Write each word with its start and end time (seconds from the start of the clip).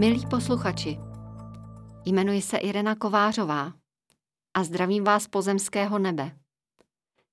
Milí 0.00 0.26
posluchači, 0.26 0.98
jmenuji 2.04 2.42
se 2.42 2.56
Irena 2.56 2.94
Kovářová 2.94 3.72
a 4.54 4.64
zdravím 4.64 5.04
vás 5.04 5.28
pozemského 5.28 5.98
nebe. 5.98 6.38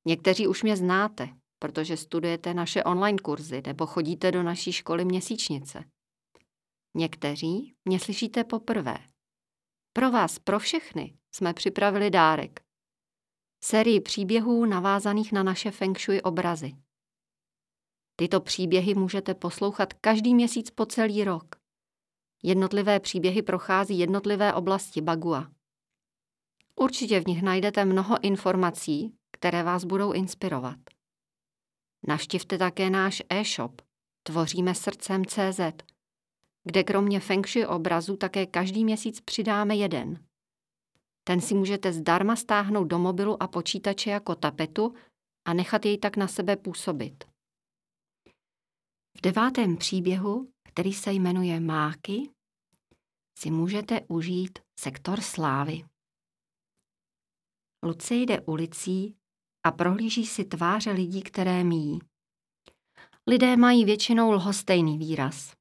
Někteří 0.06 0.48
už 0.48 0.64
mě 0.64 0.78
znáte, 0.78 1.30
protože 1.60 1.98
studujete 1.98 2.54
naše 2.54 2.84
online 2.84 3.18
kurzy 3.18 3.62
nebo 3.68 3.86
chodíte 3.86 4.32
do 4.32 4.44
naší 4.44 4.72
školy 4.72 5.06
měsíčnice. 5.06 5.84
Někteří 6.96 7.76
mě 7.86 8.00
slyšíte 8.00 8.44
poprvé. 8.44 8.98
Pro 9.94 10.12
vás, 10.12 10.40
pro 10.40 10.60
všechny, 10.60 11.18
jsme 11.36 11.54
připravili 11.54 12.10
dárek. 12.10 12.60
Sérii 13.64 14.02
příběhů 14.02 14.66
navázaných 14.66 15.32
na 15.32 15.44
naše 15.44 15.72
feng 15.72 16.00
shui 16.00 16.22
obrazy. 16.22 16.76
Tyto 18.16 18.42
příběhy 18.42 18.96
můžete 18.96 19.34
poslouchat 19.34 19.94
každý 19.94 20.36
měsíc 20.36 20.72
po 20.72 20.86
celý 20.86 21.24
rok. 21.24 21.57
Jednotlivé 22.48 23.00
příběhy 23.00 23.42
prochází 23.42 24.00
jednotlivé 24.00 24.54
oblasti 24.54 25.02
Bagua. 25.02 25.52
Určitě 26.76 27.20
v 27.20 27.28
nich 27.28 27.42
najdete 27.44 27.86
mnoho 27.86 28.24
informací, 28.24 29.14
které 29.32 29.64
vás 29.64 29.86
budou 29.86 30.12
inspirovat. 30.12 30.78
Navštivte 32.08 32.58
také 32.58 32.90
náš 32.90 33.24
e-shop 33.30 33.82
Tvoříme 34.24 34.76
srdcem 34.76 35.26
CZ, 35.26 35.60
kde 36.64 36.84
kromě 36.84 37.20
feng 37.20 37.48
shui 37.48 37.66
obrazu 37.66 38.18
také 38.18 38.46
každý 38.46 38.84
měsíc 38.84 39.22
přidáme 39.22 39.76
jeden. 39.76 40.26
Ten 41.24 41.42
si 41.42 41.54
můžete 41.54 41.94
zdarma 41.94 42.36
stáhnout 42.36 42.86
do 42.86 43.00
mobilu 43.00 43.44
a 43.44 43.48
počítače 43.48 44.10
jako 44.10 44.36
tapetu 44.36 44.94
a 45.48 45.54
nechat 45.54 45.86
jej 45.86 45.98
tak 45.98 46.18
na 46.18 46.28
sebe 46.28 46.56
působit. 46.56 47.24
V 49.18 49.22
devátém 49.22 49.78
příběhu, 49.78 50.52
který 50.64 50.94
se 50.94 51.14
jmenuje 51.14 51.60
Máky, 51.60 52.37
si 53.38 53.52
můžete 53.52 54.02
užít 54.08 54.60
sektor 54.80 55.22
slávy. 55.22 55.84
Luce 57.86 58.16
jde 58.16 58.42
ulicí 58.42 59.18
a 59.66 59.72
prohlíží 59.72 60.26
si 60.26 60.46
tváře 60.46 60.92
lidí, 60.92 61.22
které 61.22 61.64
míjí. 61.64 62.00
Lidé 63.28 63.58
mají 63.58 63.86
většinou 63.86 64.32
lhostejný 64.32 64.98
výraz. 64.98 65.54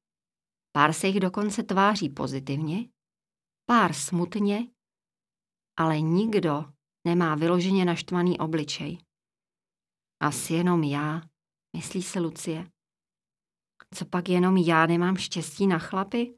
Pár 0.71 0.93
se 0.93 1.07
jich 1.07 1.19
dokonce 1.19 1.63
tváří 1.63 2.09
pozitivně, 2.09 2.89
pár 3.65 3.93
smutně, 3.93 4.71
ale 5.79 6.01
nikdo 6.01 6.65
nemá 7.07 7.35
vyloženě 7.35 7.85
naštvaný 7.85 8.39
obličej. 8.39 8.97
Asi 10.19 10.53
jenom 10.53 10.83
já, 10.83 11.21
myslí 11.75 12.03
se 12.03 12.19
Lucie. 12.19 12.71
Co 13.93 14.05
pak 14.05 14.29
jenom 14.29 14.57
já 14.57 14.85
nemám 14.85 15.17
štěstí 15.17 15.67
na 15.67 15.79
chlapy? 15.79 16.37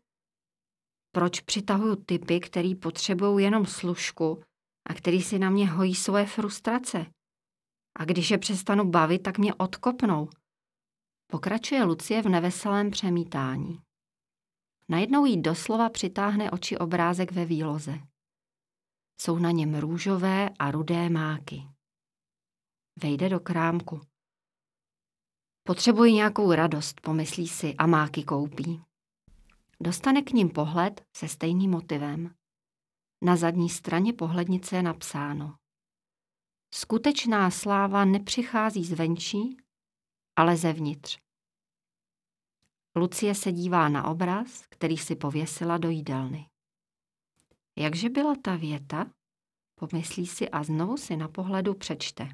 Proč 1.11 1.39
přitahuju 1.39 1.95
typy, 1.95 2.39
který 2.39 2.75
potřebují 2.75 3.45
jenom 3.45 3.65
služku 3.65 4.43
a 4.89 4.93
který 4.93 5.21
si 5.21 5.39
na 5.39 5.49
mě 5.49 5.69
hojí 5.69 5.95
svoje 5.95 6.25
frustrace? 6.25 7.05
A 7.99 8.05
když 8.05 8.31
je 8.31 8.37
přestanu 8.37 8.89
bavit, 8.89 9.19
tak 9.19 9.37
mě 9.37 9.53
odkopnou. 9.53 10.29
Pokračuje 11.27 11.83
Lucie 11.83 12.21
v 12.21 12.29
neveselém 12.29 12.91
přemítání. 12.91 13.79
Najednou 14.89 15.25
jí 15.25 15.41
doslova 15.41 15.89
přitáhne 15.89 16.51
oči 16.51 16.77
obrázek 16.77 17.31
ve 17.31 17.45
výloze. 17.45 17.99
Jsou 19.21 19.39
na 19.39 19.51
něm 19.51 19.75
růžové 19.75 20.49
a 20.59 20.71
rudé 20.71 21.09
máky. 21.09 21.63
Vejde 23.01 23.29
do 23.29 23.39
krámku. 23.39 24.01
Potřebuji 25.63 26.13
nějakou 26.13 26.51
radost, 26.51 27.01
pomyslí 27.01 27.47
si 27.47 27.75
a 27.75 27.87
máky 27.87 28.23
koupí. 28.23 28.81
Dostane 29.83 30.21
k 30.21 30.31
ním 30.31 30.49
pohled 30.49 31.05
se 31.17 31.27
stejným 31.27 31.71
motivem. 31.71 32.35
Na 33.23 33.35
zadní 33.35 33.69
straně 33.69 34.13
pohlednice 34.13 34.75
je 34.75 34.83
napsáno. 34.83 35.55
Skutečná 36.73 37.51
sláva 37.51 38.05
nepřichází 38.05 38.85
zvenčí, 38.85 39.57
ale 40.35 40.57
zevnitř. 40.57 41.19
Lucie 42.95 43.35
se 43.35 43.51
dívá 43.51 43.89
na 43.89 44.07
obraz, 44.07 44.65
který 44.69 44.97
si 44.97 45.15
pověsila 45.15 45.77
do 45.77 45.89
jídelny. 45.89 46.49
Jakže 47.77 48.09
byla 48.09 48.35
ta 48.43 48.55
věta? 48.55 49.11
Pomyslí 49.75 50.27
si 50.27 50.49
a 50.49 50.63
znovu 50.63 50.97
si 50.97 51.17
na 51.17 51.27
pohledu 51.27 51.73
přečte. 51.73 52.29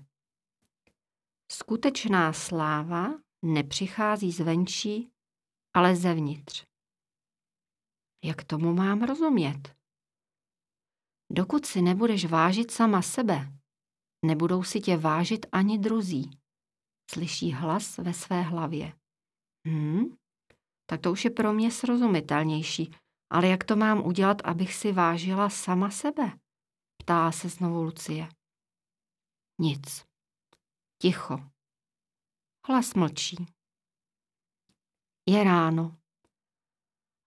Skutečná 1.51 2.33
sláva 2.33 3.09
nepřichází 3.41 4.31
zvenčí, 4.31 5.09
ale 5.73 5.95
zevnitř. 5.95 6.65
Jak 8.25 8.43
tomu 8.43 8.73
mám 8.73 9.03
rozumět? 9.03 9.75
Dokud 11.31 11.65
si 11.65 11.81
nebudeš 11.81 12.25
vážit 12.25 12.71
sama 12.71 13.01
sebe, 13.01 13.53
nebudou 14.25 14.63
si 14.63 14.81
tě 14.81 14.97
vážit 14.97 15.45
ani 15.51 15.79
druzí. 15.79 16.39
Slyší 17.11 17.51
hlas 17.51 17.97
ve 17.97 18.13
své 18.13 18.41
hlavě. 18.41 18.93
Hm, 19.67 20.15
tak 20.89 21.01
to 21.01 21.11
už 21.11 21.25
je 21.25 21.31
pro 21.31 21.53
mě 21.53 21.71
srozumitelnější. 21.71 22.91
Ale 23.29 23.47
jak 23.47 23.63
to 23.63 23.75
mám 23.75 24.05
udělat, 24.05 24.41
abych 24.43 24.73
si 24.73 24.91
vážila 24.91 25.49
sama 25.49 25.89
sebe? 25.89 26.39
Ptá 26.97 27.31
se 27.31 27.49
znovu 27.49 27.83
Lucie. 27.83 28.29
Nic. 29.61 30.05
Ticho. 31.01 31.37
Hlas 32.67 32.93
mlčí. 32.93 33.37
Je 35.29 35.43
ráno. 35.43 35.97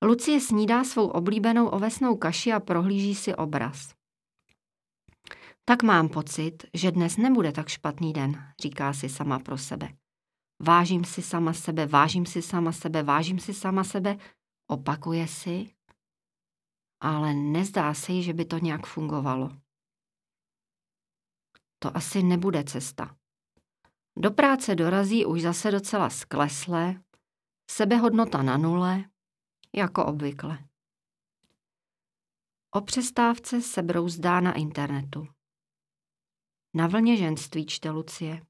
Lucie 0.09 0.41
snídá 0.41 0.85
svou 0.85 1.07
oblíbenou 1.07 1.69
ovesnou 1.69 2.17
kaši 2.17 2.53
a 2.53 2.61
prohlíží 2.61 3.15
si 3.15 3.35
obraz. 3.35 3.95
Tak 5.65 5.83
mám 5.83 6.09
pocit, 6.09 6.65
že 6.75 6.93
dnes 6.93 7.17
nebude 7.17 7.53
tak 7.53 7.69
špatný 7.69 8.13
den, 8.13 8.53
říká 8.63 8.93
si 8.93 9.09
sama 9.09 9.39
pro 9.39 9.59
sebe. 9.59 9.89
Vážím 10.63 11.05
si 11.05 11.23
sama 11.23 11.53
sebe, 11.53 11.87
vážím 11.87 12.27
si 12.27 12.43
sama 12.43 12.73
sebe, 12.73 13.03
vážím 13.03 13.39
si 13.39 13.55
sama 13.55 13.85
sebe, 13.85 14.17
opakuje 14.71 15.29
si, 15.29 15.75
ale 17.01 17.35
nezdá 17.35 17.95
se 17.95 18.13
jí, 18.13 18.23
že 18.23 18.33
by 18.33 18.45
to 18.45 18.59
nějak 18.59 18.87
fungovalo. 18.87 19.51
To 21.79 21.97
asi 21.97 22.23
nebude 22.23 22.65
cesta. 22.65 23.17
Do 24.19 24.31
práce 24.31 24.75
dorazí 24.75 25.27
už 25.27 25.43
zase 25.43 25.71
docela 25.71 26.11
skleslé, 26.11 27.03
sebehodnota 27.71 28.43
na 28.43 28.57
nule, 28.57 29.05
jako 29.77 30.07
obvykle. 30.07 30.69
O 32.75 32.81
přestávce 32.81 33.63
se 33.63 33.83
brouzdá 33.83 34.41
na 34.41 34.55
internetu. 34.55 35.29
Na 36.75 36.87
vlně 36.87 37.17
ženství 37.17 37.67
čte 37.67 37.91
Lucie. 37.91 38.47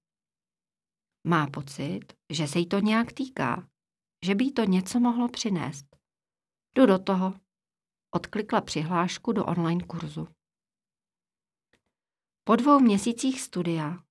Má 1.26 1.46
pocit, 1.46 2.00
že 2.32 2.48
se 2.48 2.58
jí 2.58 2.68
to 2.68 2.78
nějak 2.78 3.12
týká, 3.12 3.68
že 4.24 4.34
by 4.34 4.44
jí 4.44 4.52
to 4.52 4.64
něco 4.64 5.00
mohlo 5.00 5.28
přinést. 5.28 5.86
Jdu 6.74 6.86
do 6.86 6.98
toho. 6.98 7.40
Odklikla 8.14 8.60
přihlášku 8.60 9.32
do 9.32 9.46
online 9.46 9.84
kurzu. 9.84 10.28
Po 12.44 12.56
dvou 12.56 12.80
měsících 12.80 13.40
studia 13.40 14.04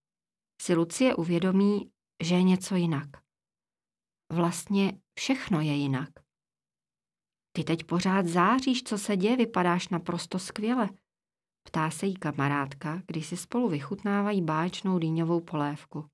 si 0.62 0.75
Lucie 0.75 1.16
uvědomí, 1.16 1.91
že 2.24 2.35
je 2.35 2.44
něco 2.44 2.75
jinak. 2.75 3.07
Vlastně 4.34 5.01
všechno 5.19 5.62
je 5.62 5.75
jinak. 5.75 6.09
Ty 7.57 7.63
teď 7.63 7.84
pořád 7.84 8.25
záříš, 8.25 8.84
co 8.84 8.97
se 8.97 9.18
děje, 9.18 9.38
vypadáš 9.38 9.89
naprosto 9.89 10.39
skvěle. 10.39 10.89
Ptá 11.63 11.89
se 11.89 12.06
jí 12.06 12.15
kamarádka, 12.15 13.01
když 13.07 13.27
si 13.27 13.38
spolu 13.38 13.69
vychutnávají 13.69 14.42
báječnou 14.42 15.00
dýňovou 15.00 15.42
polévku. 15.42 16.06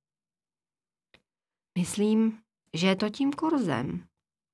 Myslím, 1.78 2.42
že 2.74 2.88
je 2.88 2.96
to 2.96 3.10
tím 3.10 3.34
kurzem, 3.34 4.08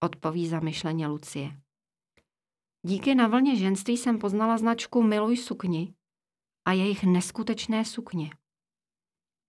odpoví 0.03 0.47
zamyšleně 0.47 1.07
Lucie. 1.07 1.61
Díky 2.85 3.15
na 3.15 3.27
vlně 3.27 3.55
ženství 3.55 3.97
jsem 3.97 4.19
poznala 4.19 4.57
značku 4.57 5.03
Miluj 5.03 5.37
sukni 5.37 5.93
a 6.67 6.71
jejich 6.71 7.03
neskutečné 7.03 7.85
sukně. 7.85 8.29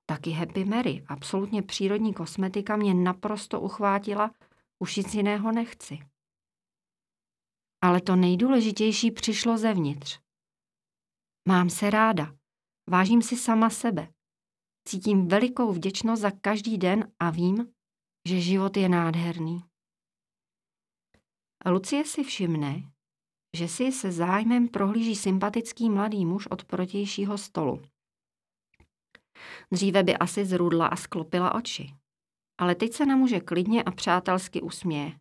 Taky 0.07 0.31
Happy 0.31 0.65
Mary, 0.65 1.05
absolutně 1.07 1.63
přírodní 1.63 2.15
kosmetika, 2.15 2.77
mě 2.77 2.95
naprosto 2.95 3.61
uchvátila, 3.61 4.31
už 4.79 4.97
nic 4.97 5.15
jiného 5.15 5.53
nechci. 5.53 6.10
Ale 7.83 8.01
to 8.01 8.17
nejdůležitější 8.17 9.11
přišlo 9.11 9.59
zevnitř. 9.59 10.21
Mám 11.49 11.71
se 11.71 11.91
ráda, 11.91 12.35
vážím 12.91 13.23
si 13.23 13.37
sama 13.37 13.71
sebe. 13.71 14.13
Cítím 14.89 15.29
velikou 15.29 15.73
vděčnost 15.73 16.23
za 16.23 16.31
každý 16.31 16.79
den 16.79 17.13
a 17.19 17.31
vím, 17.31 17.73
že 18.29 18.41
život 18.41 18.77
je 18.77 18.89
nádherný. 18.89 19.65
Lucie 21.67 22.05
si 22.05 22.25
všimne, 22.25 22.83
že 23.57 23.69
si 23.69 23.93
se 23.93 24.13
zájmem 24.13 24.69
prohlíží 24.69 25.17
sympatický 25.17 25.91
mladý 25.91 26.27
muž 26.27 26.47
od 26.47 26.65
protějšího 26.65 27.39
stolu. 27.39 27.83
Dříve 29.73 30.03
by 30.03 30.17
asi 30.17 30.45
zrudla 30.45 30.87
a 30.87 30.97
sklopila 30.97 31.55
oči, 31.55 31.95
ale 32.59 32.75
teď 32.75 32.93
se 32.93 33.07
na 33.07 33.17
muže 33.17 33.41
klidně 33.41 33.83
a 33.83 33.91
přátelsky 33.91 34.61
usměje. 34.63 35.21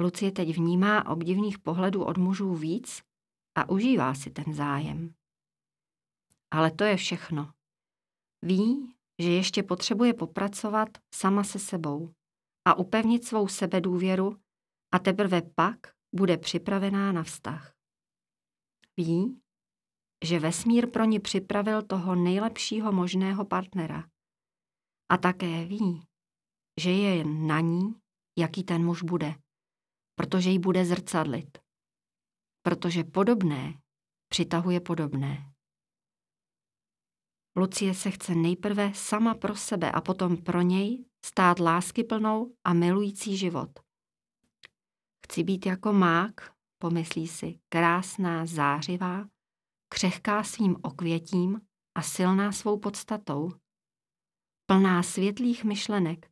Lucie 0.00 0.32
teď 0.32 0.56
vnímá 0.56 1.06
obdivných 1.06 1.58
pohledů 1.58 2.04
od 2.04 2.16
mužů 2.16 2.54
víc 2.54 3.02
a 3.58 3.68
užívá 3.68 4.14
si 4.14 4.30
ten 4.30 4.54
zájem. 4.54 5.14
Ale 6.50 6.70
to 6.70 6.84
je 6.84 6.96
všechno. 6.96 7.52
Ví, 8.42 8.94
že 9.22 9.30
ještě 9.30 9.62
potřebuje 9.62 10.14
popracovat 10.14 10.88
sama 11.14 11.44
se 11.44 11.58
sebou 11.58 12.12
a 12.68 12.74
upevnit 12.74 13.24
svou 13.24 13.48
sebedůvěru 13.48 14.36
a 14.94 14.98
teprve 14.98 15.42
pak 15.42 15.76
bude 16.14 16.38
připravená 16.38 17.12
na 17.12 17.22
vztah. 17.22 17.74
Ví, 18.96 19.40
že 20.24 20.40
vesmír 20.40 20.90
pro 20.90 21.04
ní 21.04 21.20
připravil 21.20 21.82
toho 21.82 22.14
nejlepšího 22.14 22.92
možného 22.92 23.44
partnera. 23.44 24.08
A 25.08 25.16
také 25.16 25.64
ví, 25.64 26.02
že 26.80 26.90
je 26.90 27.16
jen 27.16 27.46
na 27.46 27.60
ní, 27.60 27.94
jaký 28.38 28.64
ten 28.64 28.84
muž 28.84 29.02
bude, 29.02 29.34
protože 30.16 30.50
ji 30.50 30.58
bude 30.58 30.84
zrcadlit. 30.84 31.58
Protože 32.62 33.04
podobné 33.04 33.80
přitahuje 34.28 34.80
podobné. 34.80 35.52
Lucie 37.56 37.94
se 37.94 38.10
chce 38.10 38.34
nejprve 38.34 38.94
sama 38.94 39.34
pro 39.34 39.56
sebe 39.56 39.92
a 39.92 40.00
potom 40.00 40.36
pro 40.36 40.62
něj 40.62 41.04
stát 41.24 41.60
láskyplnou 41.60 42.54
a 42.64 42.72
milující 42.72 43.36
život. 43.36 43.70
Chci 45.26 45.42
být 45.42 45.66
jako 45.66 45.92
mák, 45.92 46.34
pomyslí 46.78 47.28
si, 47.28 47.60
krásná, 47.68 48.46
zářivá, 48.46 49.28
křehká 49.88 50.44
svým 50.44 50.76
okvětím 50.82 51.60
a 51.96 52.02
silná 52.02 52.52
svou 52.52 52.78
podstatou. 52.78 53.52
Plná 54.66 55.02
světlých 55.02 55.64
myšlenek, 55.64 56.30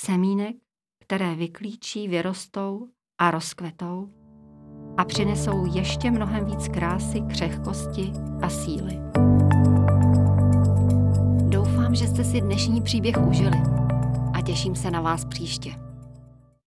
semínek, 0.00 0.56
které 1.00 1.34
vyklíčí, 1.34 2.08
vyrostou 2.08 2.92
a 3.18 3.30
rozkvetou 3.30 4.08
a 4.96 5.04
přinesou 5.04 5.66
ještě 5.74 6.10
mnohem 6.10 6.44
víc 6.44 6.68
krásy, 6.68 7.20
křehkosti 7.20 8.12
a 8.42 8.48
síly. 8.48 8.98
Doufám, 11.48 11.94
že 11.94 12.06
jste 12.06 12.24
si 12.24 12.40
dnešní 12.40 12.82
příběh 12.82 13.16
užili 13.28 13.58
a 14.32 14.40
těším 14.42 14.74
se 14.74 14.90
na 14.90 15.00
vás 15.00 15.24
příště. 15.24 15.83